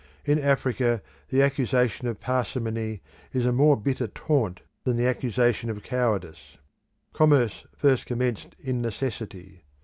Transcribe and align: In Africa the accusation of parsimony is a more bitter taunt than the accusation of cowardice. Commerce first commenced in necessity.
In 0.25 0.39
Africa 0.39 1.03
the 1.29 1.43
accusation 1.43 2.07
of 2.07 2.19
parsimony 2.19 3.03
is 3.33 3.45
a 3.45 3.51
more 3.51 3.77
bitter 3.77 4.07
taunt 4.07 4.61
than 4.83 4.97
the 4.97 5.05
accusation 5.05 5.69
of 5.69 5.83
cowardice. 5.83 6.57
Commerce 7.13 7.67
first 7.77 8.07
commenced 8.07 8.55
in 8.59 8.81
necessity. 8.81 9.61